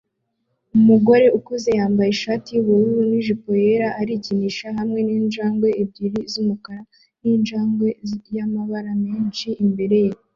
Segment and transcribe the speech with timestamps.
[0.77, 6.81] Umugore ukuze wambaye ishati yubururu nijipo yera arikinisha hamwe ninjangwe ebyiri z'umukara
[7.21, 7.87] ninjangwe
[8.35, 10.13] y'amabara menshi imbere ye